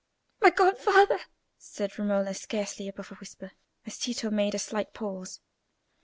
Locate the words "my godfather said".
0.41-1.99